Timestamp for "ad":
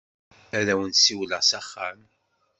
0.57-0.67